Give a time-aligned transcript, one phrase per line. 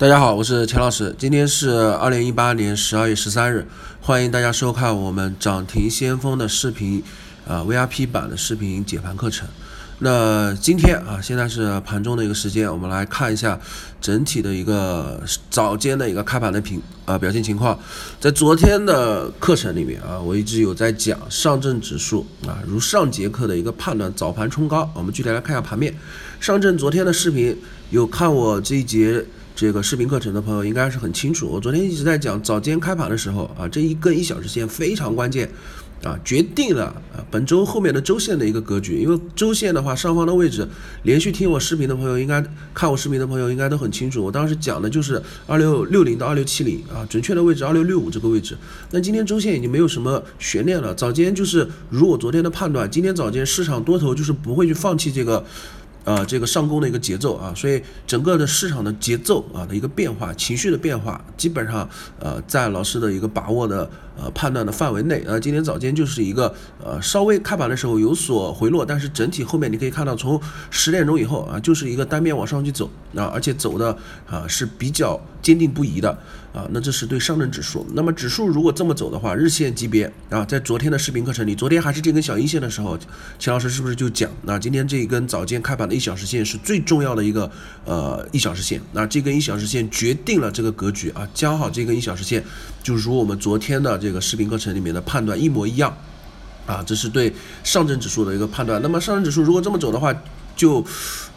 [0.00, 1.14] 大家好，我是钱老师。
[1.18, 3.66] 今天是二零一八年十二月十三日，
[4.00, 7.02] 欢迎大家收看我们涨停先锋的视频，
[7.46, 9.46] 啊 VIP 版的视频解盘课程。
[9.98, 13.60] 那今天啊，现在是盘中的一个时间，我们来看一下
[14.00, 17.78] 整体的一个早间的一个开盘的平啊表现情况。
[18.18, 24.90] 在昨天的课程里面啊，我一直有在讲上证指数啊，如上节课的一个判断，早盘冲高。
[24.94, 25.94] 我们具体来看一下盘面，
[26.40, 27.54] 上证昨天的视频
[27.90, 29.22] 有看我这一节。
[29.60, 35.46] 这个视频课程的朋友应该是很清楚，我昨天一直在讲早间开盘的时候啊，这一根一小时线非常关键
[36.02, 38.98] 啊，决定了啊本周后面的周线的一个格局。
[38.98, 40.66] 因为周线的话，上方的位置，
[41.02, 42.42] 连续听我视频的朋友应该
[42.72, 48.56] 看我视频的朋友应该都很清楚，我当时讲的就是二六六零到二六七零啊，准确的位置二六六五这个位置。
[48.90, 55.44] 那今天周线已经没有什么悬念了，早间就是如我昨天的判断，今天早间市场多头就是不会去放弃这个。
[56.04, 65.22] 呃，这个上攻的一个节奏啊，所以整个的市场的节奏啊的一个变化，情绪的变化，基本上呃在老师的一个把握的呃判断的范围内。
[65.26, 75.20] 呃，今天早间就是一个呃稍微开盘的时候有所回落，但是整体后面你可以看到，从十点钟以后啊，就是一个单边往上去走啊，而且走的啊是比较
[75.50, 76.10] 坚定不移的
[76.52, 76.66] 啊。
[76.70, 77.86] 那这是对上证指数。
[77.94, 82.98] 那么指数如果这么走的话，日线级别啊，在昨天的视频课程里，昨天还是这根小阴线的时候，
[83.38, 85.94] 钱老师是不是就讲，那今天这一根早间开盘的。
[85.94, 87.50] 一小时线是最重要的一个
[87.84, 92.42] 呃一小时线，那这根一小时线决定了这个格局啊，刚好这根一小时线
[92.82, 95.94] 就如我们昨天的这个视频课程里面的判断一模一样
[96.66, 97.32] 啊，这是对
[97.64, 98.80] 上证指数的一个判断。
[98.80, 100.14] 那么上证指数如果这么走的话，
[100.54, 100.84] 就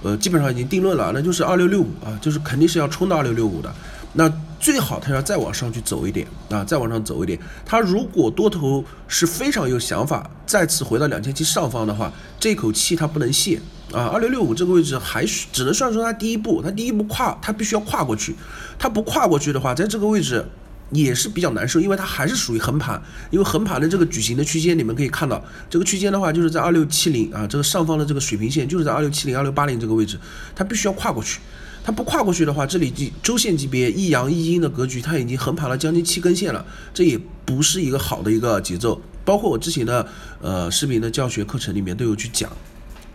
[0.03, 3.73] 呃基本上已经定论了，那就是二六六五啊，就是肯定是要冲到二六六五的。
[4.13, 7.37] 那最好它要再往上去走一点啊，再往上走一点。
[7.65, 13.59] 它如果多头是非常有想法，再次回到两千七上方的话，这口气它不能泄
[13.91, 14.05] 啊。
[14.05, 18.35] 二六六五这个位置还是只能算说它第一步，它第一步跨，它必须要跨过去。
[18.77, 20.45] 它不跨过去的话，在这个位置
[20.91, 23.01] 也是比较难受，因为它还是属于横盘。
[23.31, 30.19] 因为横盘的这个矩形的区间，你们可以看到，这个区间的话就是在二六七零啊，这个上方的这个水平线就是在二六七零、二六八零这个位置，
[30.55, 31.39] 它必须要跨过去。
[31.83, 39.01] 它不跨过去的话，这里周线级别一阳一阴的格局，它已经横盘了将近七根线了，这也不是一个好的一个节奏。
[39.25, 40.07] 包括我之前的
[40.41, 42.49] 呃视频的教学课程里面都有去讲，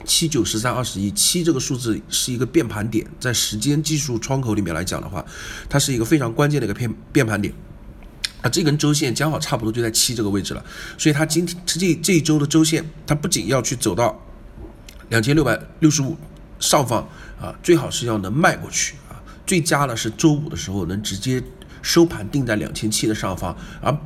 [0.05, 5.25] 七九十三二十一，七这个数字是一个变盘点，在时间技术窗口里面来讲的话，
[5.69, 7.55] 它是一个非常关键的一个变变盘点。
[8.43, 10.63] 啊，这根周线刚好差不多就在七这个位置了，
[10.99, 14.19] 所以它今天这这一周的周线，它不仅要去走到
[15.09, 16.17] 两千六百六十五。
[16.59, 17.07] 上方
[17.41, 21.43] 啊，最好是要能迈过去啊，最佳呢是周五的时候能直接
[21.83, 23.97] 收盘定在两千七的上方，而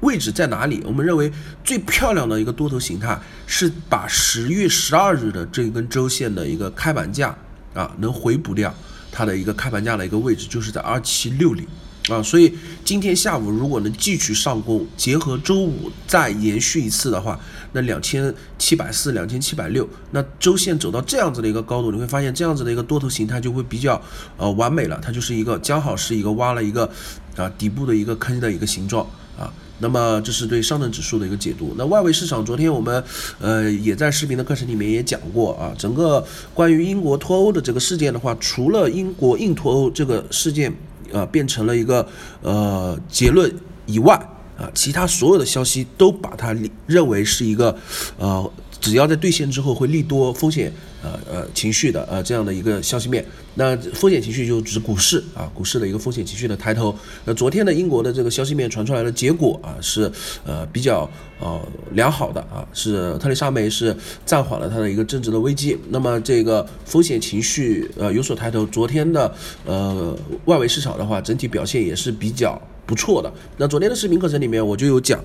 [0.00, 0.82] 位置在哪里？
[0.86, 1.30] 我们认为
[1.62, 7.36] 最漂亮的一个多头形态是把十月十二日的这一根周线的一个开盘价
[7.74, 8.74] 啊，能回补掉
[9.12, 11.66] 它的一个开盘价的一个位置，就是在二七六零。
[12.10, 12.52] 啊，所以
[12.84, 17.38] 今天下午如果能继续上攻，结合周五再延续一次的话，
[17.72, 24.02] 那两千七百四、两千七百六，那周线走到这样子的一个高度，你会发现这样子的一个多头形态就会比较
[24.36, 26.90] 呃完美了，它就是一个刚好是一个挖了一个
[27.36, 29.52] 啊底部的一个坑的一个形状啊。
[29.78, 31.74] 那么这是对上证指数的一个解读。
[31.78, 33.02] 那外围市场昨天我们
[33.38, 40.74] 呃也在视频的课程里面也讲过啊，整个关于英国脱欧的这个事件的话，除了英国硬脱欧这个事件。
[41.12, 42.06] 呃，变成了一个
[42.42, 43.52] 呃结论
[43.86, 44.14] 以外
[44.58, 46.56] 啊，其他所有的消息都把它
[46.86, 47.76] 认为是一个
[48.18, 48.50] 呃。
[48.80, 50.72] 只要在兑现之后会利多风险，
[51.02, 53.24] 呃呃情绪的呃这样的一个消息面，
[53.54, 56.94] 那风险情绪就指股市啊，股市的一个风险情绪的抬头。
[57.24, 60.10] 那昨天的英国的这个消息面传出来的结果啊是
[60.44, 61.08] 呃比较
[61.40, 61.60] 呃
[61.92, 68.66] 良好的啊，是特蕾莎梅是暂缓了它的一个政治的危机，那么这个风险情绪呃有所抬头。
[68.66, 69.34] 昨天的
[69.64, 73.32] 呃外围市场的话，整体表现也是比较不错的。
[73.56, 75.18] 那昨天的视频课程里面我就有讲。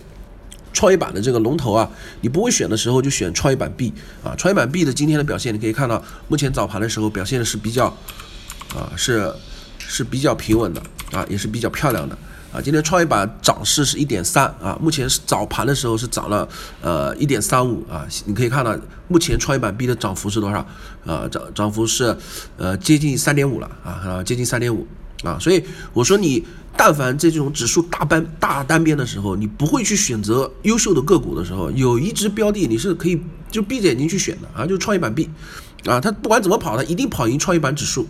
[0.75, 3.91] 创业板的这个龙头啊，你不会选的时候就选创业板 B
[4.23, 4.35] 啊。
[4.37, 7.85] 创业板 B 的今天的表现，你可以看到，目前早盘的时候表现的是比较，
[8.75, 9.33] 啊是
[9.79, 12.15] 是比较平稳的啊，也是比较漂亮的
[12.51, 12.59] 啊。
[12.61, 16.47] 今天创业板涨势是一点三啊，目前是早盘的时候是涨了
[16.81, 18.05] 呃一点三五啊。
[18.25, 18.77] 你可以看到，
[19.07, 20.67] 目前创业板 B 的涨幅是多少？
[21.05, 22.15] 呃，涨涨幅是
[22.57, 24.85] 呃接近三点五了啊啊，接近三点五
[25.23, 25.37] 啊。
[25.39, 25.63] 所以
[25.93, 26.45] 我说你。
[26.77, 33.17] 但凡在这种指数大单大单边的时候，你不会去选择优秀的个股的时候，有一只标的你是可以
[33.49, 35.29] 就闭着眼睛去选的啊，就创业板 B，
[35.85, 38.05] 啊，它不管怎么跑，它一定跑赢创业板指数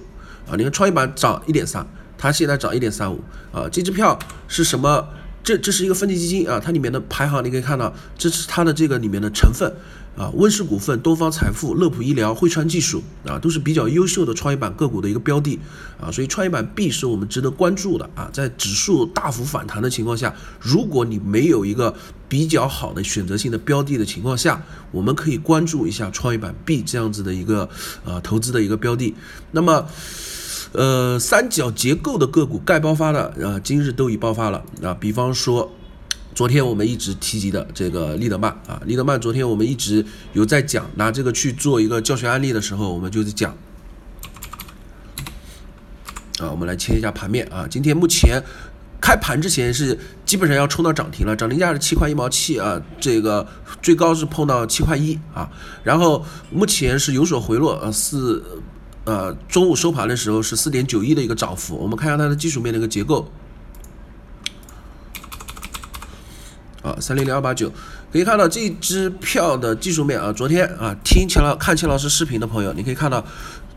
[0.49, 0.57] 啊。
[0.57, 1.85] 你看创业板涨一点三，
[2.17, 3.69] 它现在涨一点三五啊。
[3.71, 4.17] 这支票
[4.47, 5.07] 是什么？
[5.43, 9.71] 这这是一个分级基金啊，它里面的排行你可以看到，这是它的这个里面的成分
[10.17, 15.59] 啊，温氏股份、东方财富、乐普医疗、汇川技术啊，都是比较优秀的创业板个股的一个标的
[15.99, 18.29] 啊，所以创业板 B 是我们值得关注的啊。
[18.31, 21.93] 在指数大幅反弹的情况下，如果你没有一个
[22.29, 27.69] 比较好的选择性的标的的情况下，我们可以关注一下创业板 B 这样子的一个
[28.05, 29.13] 呃投资的一个标的。
[29.51, 29.85] 那么，
[30.71, 35.69] 呃，三角结构的个股该爆发的啊，今日都已爆发了啊，比方说。
[36.35, 43.55] 昨天我们一直提及的这个利德曼啊，利德曼昨天我们一直有在讲，拿这个去做一个教学案例的时候，我们就在讲
[46.39, 48.43] 啊，我们来切一下盘面啊，今天目前
[48.99, 53.47] 开盘之前是基本上要冲到涨停了，涨停价是七块一毛七啊，这个
[53.81, 55.49] 最高是碰到七块一啊，
[55.85, 58.43] 然后目前是有所回落呃四
[59.05, 63.31] 呃中午收盘的时候是四点九一的一个涨幅，我们看一下它的技术面的一个结构。
[66.85, 67.67] 啊，三零零二八九，
[68.11, 70.31] 可以看到这支票的技术面啊。
[70.31, 73.25] 昨天啊，听钱老看钱老师视频的朋友，你可以看到，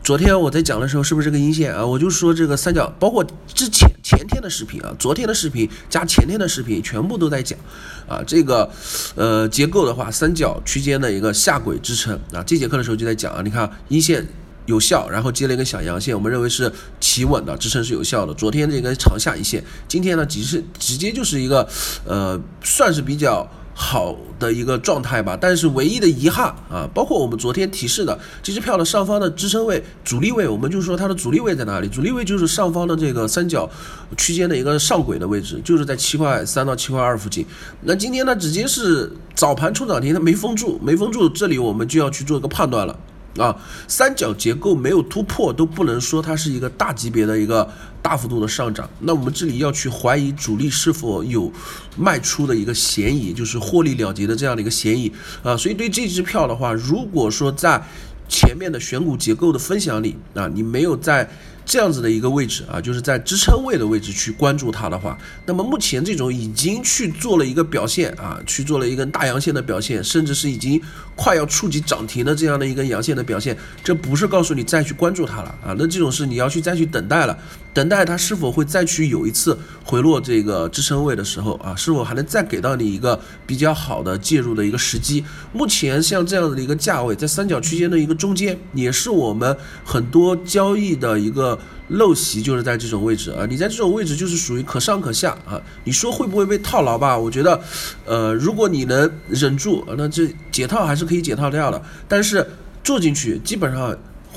[0.05, 1.87] 昨天我在讲的时候是不是这个阴线啊？
[1.87, 7.59] 我就说这个三角，包括之前前天的视频啊，昨天的视频加前天的视频，全部都在讲
[8.07, 8.71] 啊，这个
[9.15, 12.45] 呃结构的话，三角区间的一个下轨支撑啊。
[12.47, 14.27] 这节课的时候就在讲啊，你看阴线。
[14.69, 16.71] 有效，然后接了一根小阳线，我们认为是
[17.01, 18.35] 企稳的支撑是有效的。
[18.35, 21.67] 昨天这根长下影线，今天呢，只是直接就是一个，
[22.05, 25.39] 呃，算是比较好的一个状态吧。
[25.41, 31.89] 但是唯一的遗憾啊，包括我们昨天提示的这支票的上方的支撑位、阻力位，我们就说它的阻力位在哪里？
[31.89, 33.71] 阻力位就是上方的这个三角
[34.19, 37.47] 区间的一个上轨的位置，就是在七块三到七块二附近。
[37.85, 42.95] 那今天呢，直接是早盘冲涨停，它没封住，没封住，这里我们就要去做一个判断了。
[43.37, 43.55] 啊，
[43.87, 47.69] 三角结构没有突破，都不能说它是一个大级别的一个
[48.01, 48.89] 大幅度的上涨。
[49.01, 51.53] 那我们这里要去怀疑主力是否有
[51.97, 55.57] 卖出的一个嫌疑，就是获利了结的这样的一个嫌疑啊。
[55.57, 57.81] 所以对这支票的话，如果说在
[58.29, 61.29] 前面的选股结构的分享里啊，你没有在。
[61.69, 70.81] 这样子的一个位置啊，就是在支撑位的位置去关注它的话，那么目前这种已经去做了一个表现啊，去做了一根大阳线的表现，甚至是已经
[71.15, 73.55] 快要触及涨停的这样的一根阳线的表现，
[73.85, 77.37] 这不是告诉你再去关注它了啊，那这种是你要去再去等待了，
[77.75, 85.23] 等待它是否会再去有一次回落这个支撑位的时候啊，是否还能再给到你一个比较好的介入的一个时机？
[85.53, 89.55] 目前像这样子的一个价位，在三角区间的一个中间，也是我们
[89.85, 91.58] 很多交易的一个。
[91.91, 95.59] 陋习就是在这种位置啊，你在这种位置就是属于可上可下啊。
[95.85, 97.17] 你说会不会被套牢吧？
[97.17, 97.59] 我觉得，
[98.05, 101.83] 呃，如果你能忍住，那这解套还是可以解套掉的。
[102.07, 102.47] 但是
[102.85, 103.97] 做进去，基本上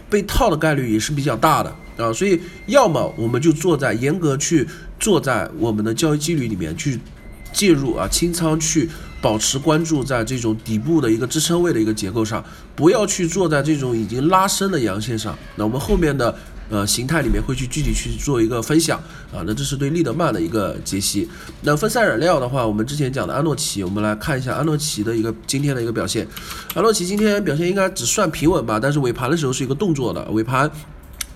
[0.10, 2.14] 被套的概率也是比较大的啊。
[2.14, 4.66] 所以，要么我们就坐在严格去
[4.98, 6.98] 坐在我们的交易纪律里面去
[7.52, 8.90] 介入啊，清仓去
[9.22, 12.42] 保持关注在这种底部的一个支撑位的一个结构上，
[12.78, 15.38] 不要去坐在这种已经拉升的阳线上。
[15.58, 16.34] 那我们后面的。
[16.72, 18.98] 呃，形态里面会去具体去做一个分享
[19.32, 21.30] 啊，那这是对利德曼的一个解析。
[21.64, 26.26] 那分散染料的话，我们之前讲的安诺奇，我们来看一下安诺奇的一个今天的一个表现。
[26.74, 30.72] 安诺奇今天表现应该只算平稳吧，但是尾盘的时候是一个动作的尾盘。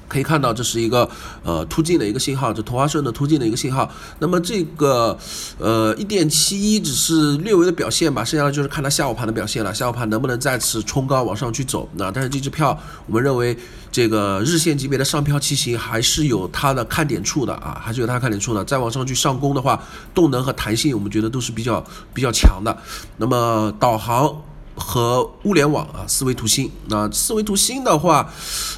[0.07, 1.09] 可以看到，这是一个
[1.43, 3.91] 呃突进的一个信号，这同花顺的突进的一个信号。
[4.19, 5.17] 那么这个
[5.57, 9.73] 呃一点七一只是略微的表现吧，剩下的就是看它下午盘的表现了。
[9.73, 11.89] 下午盘能不能再次冲高往上去走？
[11.95, 13.57] 那但是这支票，我们认为
[13.91, 18.63] 这个日线级别的上票骑行还是有它的看点处的啊，还是有它看点处的。
[18.63, 19.83] 再往上去上攻的话，
[20.13, 21.83] 动能和弹性我们觉得都是比较
[22.13, 22.77] 比较强的。
[23.17, 24.35] 那么导航。
[24.75, 26.71] 和物联网啊，思维图新。
[26.87, 28.29] 那思维图新的话，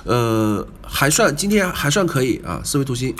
[0.03, 3.15] 呃，还算今天还算可以啊，思维图新。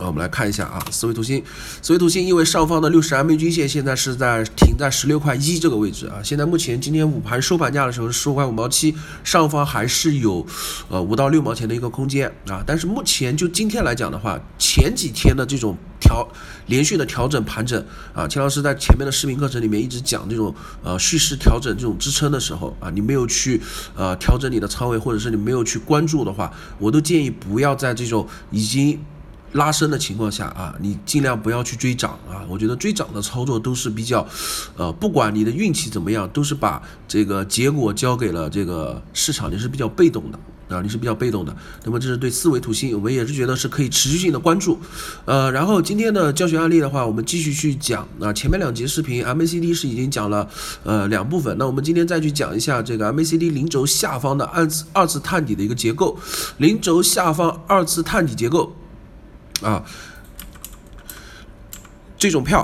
[0.00, 1.44] 啊，我们来看一下啊，思维图形，
[1.82, 10.44] 思维图形，因为上方的六十 MA 均线现在是在停在十六块一这个位置啊，现在目前今天午盘收盘价的时候是十五块五毛七，上方还是有
[10.88, 16.26] 呃五到六毛钱的一个空间啊，但是目前就今天来讲的话，前几天的这种调
[16.64, 23.60] 连续的调整盘整啊，钱老师在前面的视频课程里面一直讲这种呃蓄势调整这种支撑的时候啊，你没有去
[23.94, 28.98] 呃调整你的仓位，或者是你没有去关注的话，我都建议不要在这种已经。
[29.52, 32.46] 拉升的情况下啊，你尽量不要去追涨啊！
[32.48, 34.26] 我觉得追涨的操作都是比较，
[34.76, 40.38] 呃，不管你的运气怎么样，都是把这个结果交给了这个市场，你是比较被动的
[40.76, 41.54] 啊，你是比较被动的。
[41.84, 44.78] 那么这是对四维图形，我们也是觉得是可以持续性的关注。
[45.24, 50.48] 呃，然后今天的教学案例的话，我们继续去讲啊，前面两节视频 MACD 是已经讲了
[50.84, 56.16] 呃两部分，那我们今天再去讲一下这个 MACD 零轴下方的二次二次探底的一个结构，
[56.58, 58.72] 零轴下方二次探底结构。
[59.62, 59.84] 啊，
[62.18, 62.60] 这种票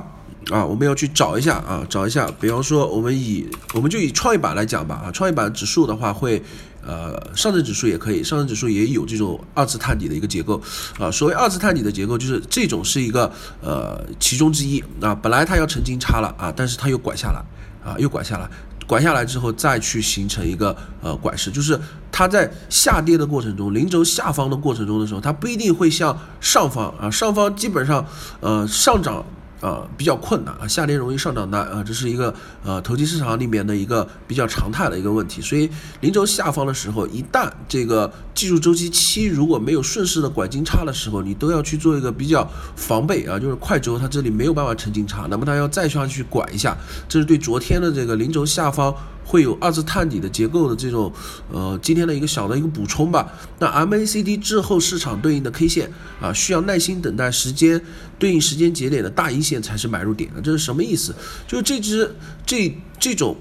[0.51, 2.31] 啊，我们要去找一下啊，找一下。
[2.41, 6.43] 比方说，我们以我们就以创业板来讲吧啊，创业板指数的话会，
[6.83, 10.63] 呃，上证指数也可以，上证指数也有这种二次探底的一个结构
[10.99, 11.11] 啊。
[11.11, 15.15] 所谓二次探底的结构，就是这种是一个呃其中之一啊。
[15.15, 17.43] 本来它要成金叉了啊，但是它又拐下来
[17.85, 18.49] 啊，又拐下来，
[18.87, 21.79] 拐下来之后再去形成一个呃拐势，就是
[22.13, 28.07] 它在下跌的过程中，零轴下方的过程中的时候，它不一定会向上方啊，上方基本上
[28.41, 29.25] 呃上涨。
[29.61, 35.41] 啊，比较困难啊，下跌容易上涨难啊，这是一个呃投机市场里面的一个比较常态的一个问题。
[35.41, 35.71] 所以
[36.01, 42.47] 零轴下方的时候，一旦这个技术周期期如果没有顺势的拐金叉的时候，你都要去做一个比较
[42.77, 46.77] 防备啊，就是快轴它这里没有办法成金叉，那么它要再上去拐一下，
[47.09, 48.95] 这是对昨天的这个零轴下方。
[49.27, 51.13] 会有二次探底的结构的这种，
[51.53, 53.33] 呃，今天的一个小的一个补充吧。
[53.59, 57.83] 那 MACD 滞后市场对应的 K 线啊，需要耐心等待时间
[58.19, 61.13] 对应时间节点的大阴线才是买入点这是什么意思？
[61.49, 62.15] 就是这只
[62.47, 63.37] 这这种。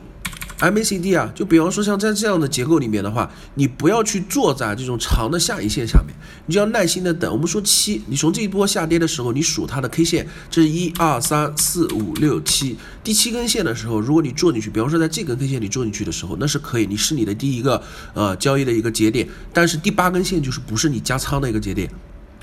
[0.60, 7.32] MACD 啊，就比方说像在这样的结构里面的话，你不要去坐在这种长的下影线下面，你就要耐心的等。
[7.32, 17.84] 我们说七，你从这一波下跌的时候，你数它的 K 线，这是一二三四五六七，第七根线的时候，如果你做进去，比方说在这根 K 线你做进去的时候，那是可以，你是你的第一个
[18.14, 21.90] 呃交易的一个节点，但是第八根线就是不是你加仓的一个节点。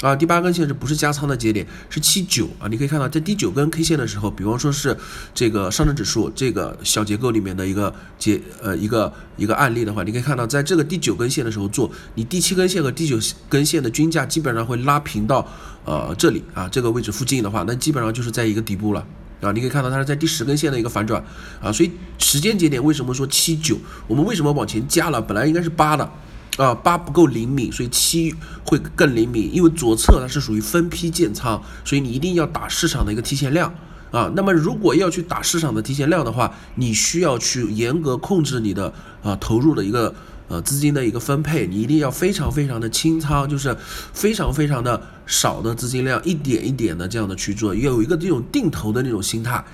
[0.02, 1.64] 啊，第八根线是不是加仓的节点？
[1.88, 4.96] 是七九啊，你可以看到在第九根 K 线的时候，比方说是
[5.32, 13.16] 这个上证指数这个小结构里面的一个结呃一个一个案例的话，你可以看到在这个第九根线的时候做，你第七根线和第九
[13.48, 15.48] 根线的均价基本上会拉平到
[15.84, 19.06] 呃这里啊这个位置附近的话，那基本上就是在一个底部了
[19.40, 21.24] 啊，你可以看到它是在第十根线的一个反转
[21.62, 23.78] 啊，所以时间节点为什么说七九？
[24.08, 25.22] 我们为什么往前加了？
[25.22, 26.10] 本来应该是八的。
[26.58, 29.50] 啊，八不够灵敏，所以七会更灵敏。
[29.52, 33.74] 因为左侧它是属于分批建仓，所以你一定要打市场的一个提前量
[34.10, 34.30] 啊。
[34.36, 38.92] 那么如果要去打市场的提前量的话，你需要去严格控制你的
[39.22, 40.14] 啊投入的一个
[40.48, 43.74] 呃资金的一个分配，你一定要非常非常的清仓，就是
[44.12, 49.64] 非常非常的少的资金量，一点一点的这样的去做，要有一个这种定投的那种心态。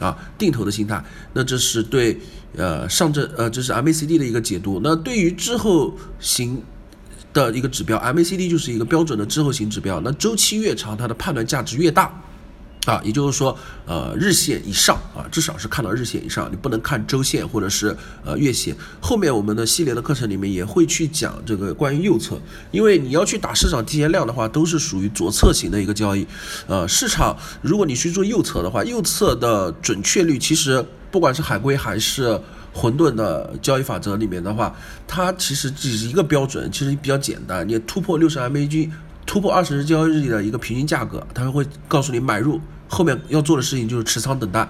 [0.00, 1.04] 啊，定投的心态，
[1.34, 2.18] 那这是对
[2.56, 4.80] 呃上证呃这是 MACD 的一个解读。
[4.82, 6.60] 那对于滞后型
[7.32, 10.00] 的一个指标，MACD 就是一个标准的滞后型指标。
[10.00, 12.12] 那周期越长，它的判断价值越大。
[12.86, 17.94] 啊，也就是说，呃，日线以上啊，至少是看到日线以上，你不能看周线或者是
[18.24, 18.74] 呃月线。
[19.00, 26.26] 后面我们的系列的课程里面也会去讲这个关于右侧，因为你要去打市场提前量的话，都是属于左侧型的一个交易。
[26.66, 32.40] 呃，市场如果你去做右侧的话，右侧的准确率其实不管是海龟还是
[32.72, 34.74] 混沌的交易法则里面的话，
[35.06, 38.88] 它其实只是一个标准，其实比较简单，你突破六十 MAG。
[39.26, 42.60] 突破二十日交易日的一个平均价格，它会告诉你买入。
[42.88, 44.68] 后面要做的事情就是持仓等待，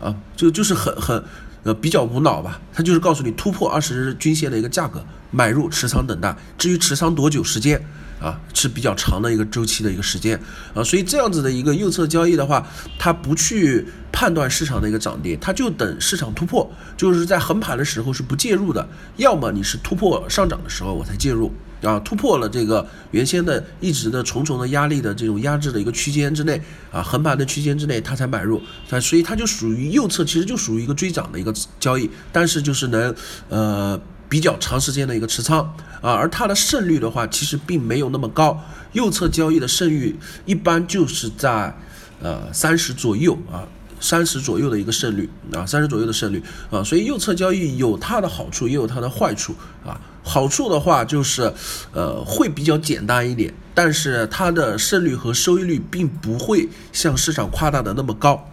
[0.00, 1.22] 啊，就就是很很
[1.62, 2.60] 呃比较无脑吧。
[2.72, 6.36] 它就是告诉你突破二十日均线的一个价格，买入持仓等待。
[6.58, 7.80] 至于持仓多久时间？
[8.20, 10.38] 啊，是比较长的一个周期的一个时间
[10.74, 12.66] 啊，所以这样子的一个右侧交易的话，
[12.98, 21.50] 它不去判断市场的一个涨跌，它就等市场突破，就是在横盘的时候是不介入的，要么你是突破上涨的时候我才介入
[21.82, 26.60] 啊，突破了这个原先的一直的重重的压力的这种压制的一个区间之内
[26.92, 33.14] 啊，横盘的区间之内它才买入，它所以它就属于右侧，其实就属于一个追涨的一个交易，但是就是能
[33.48, 34.00] 呃。
[34.30, 35.58] 比较长时间的一个持仓
[36.00, 38.56] 啊，而它的胜率的话，其实并没有那么高。
[38.92, 41.76] 右侧交易的胜率一般就是在
[42.22, 43.66] 呃三十左右啊，
[44.00, 49.54] 三十左右的一个胜率啊，三十左右的胜率啊，所以右侧交易有它的好处，也有它的坏处
[49.84, 50.00] 啊。
[50.22, 51.52] 好处的话就是
[51.92, 58.49] 呃会比较简单一点，但是它的胜率和收益率并不会像市场夸大的那么高。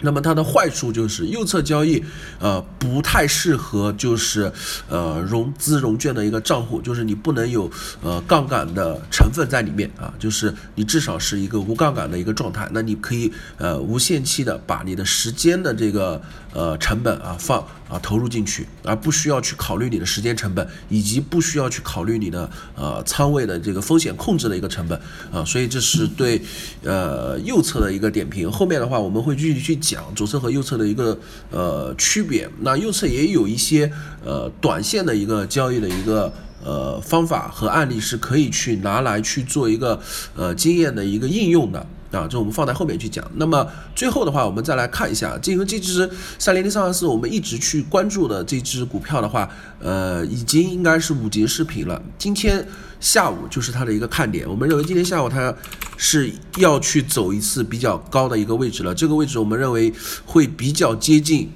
[0.00, 2.02] 那么它的坏处就是右侧交易，
[2.38, 4.50] 呃，不太适合就是
[4.88, 7.70] 呃融资融券的一个账户，就是你不能有
[8.02, 12.68] 呃杠杆的成分在里面啊，就是你至少是一个无杠杆的一个状态。
[12.72, 16.20] 那你可以呃无限期的把你的时间的这个
[16.54, 25.00] 呃成本啊放啊投入进去，而不需要去考虑你的时间成本，以及不需要去考虑你的呃仓位的这个风险控制的一个成本
[25.32, 25.44] 啊。
[25.44, 26.40] 所以这是对
[26.84, 28.48] 呃右侧的一个点评。
[28.48, 29.80] 后面的话我们会继续去。
[29.80, 31.18] 讲左侧和右侧的一个
[31.50, 33.90] 呃区别，那右侧也有一些
[34.22, 36.30] 呃短线的一个交易的一个
[36.62, 39.98] 呃方法和案例是可以去拿来去做一个
[40.36, 43.24] 呃经验的一个应用的啊，这我们放在后面去讲。
[43.36, 49.48] 那么最后的话，我们再来看一下，这个这只三零零三二四，我们一直去关注的这只股票的话，
[49.78, 52.02] 呃，已经应该是五节视频了。
[52.18, 52.66] 今天
[52.98, 55.54] 下午就是它的一个看点，我们认为今天下午它
[55.96, 58.94] 是要去走一次比较高的一个位置了。
[58.94, 59.92] 这个位置我们认为
[60.26, 61.50] 会比较接近，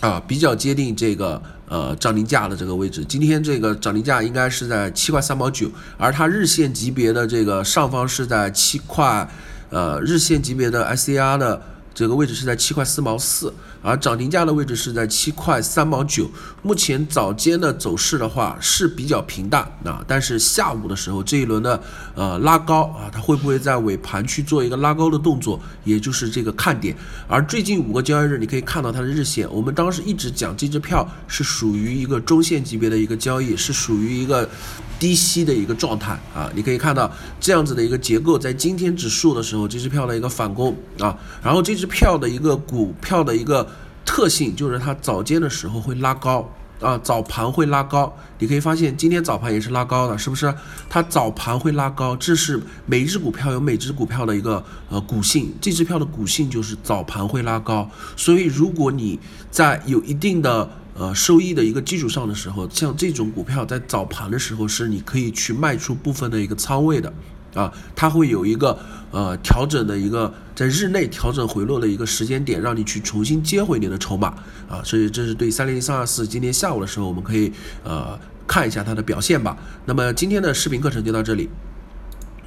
[0.00, 1.42] 啊，比较接近这个。
[1.66, 9.26] 呃，涨停价的这个位置，今天这个涨停价应该是在七块三毛九，而它日线级别的这个上方是在七块，
[9.74, 11.60] 呃，日线级别的 ICR 的。
[11.92, 13.52] 这个位置是在七块四毛四，
[13.84, 16.28] 而涨停价的位置是在七块三毛九。
[16.62, 21.80] 目前早间的走势的话是比较平淡啊，但是下午的时候这一轮的
[22.14, 26.96] 呃拉高啊，它会不会在尾盘去做一个拉高的动作，也就是这个看点。
[27.28, 34.48] 而最近五个交易日，你可以看到它的日线，我们当时一直讲这支票是属于一个中线级别的一个交易，是属于一个。
[34.96, 37.10] 低吸的一个状态啊，你可以看到
[37.40, 43.68] 这样子的一个结构，在今天指数的时候，这支票的一个反攻啊，然后这支票的一个股票的一个
[44.04, 46.48] 特性就是它早间的时候会拉高
[46.80, 50.54] 啊，早盘会拉高，你可以发现今天早盘也是拉高的，是不是？
[50.88, 59.18] 它早盘会拉高，这是每只股票有每只股票的一个呃股性，这支票的股性就是早盘会拉高，所以如果你
[59.50, 60.70] 在有一定的。
[60.96, 67.12] 呃，收益的一个基础上的时候，像这种股票在早盘的时候是你可以去卖出部分的一个仓位的，
[67.54, 68.78] 啊，它会有一个
[69.10, 74.28] 呃调整的一个在日内调整回落的一个时间点，让你去重新接回你的筹码，
[74.68, 77.52] 啊，所以这是对三零三二四今天下午的时候我们可以
[77.84, 79.56] 呃看一下它的表现吧。
[79.86, 81.48] 那么今天的视频课程就到这里，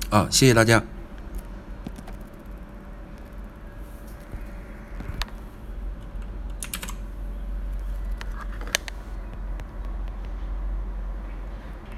[0.10, 0.84] 啊，谢谢大家。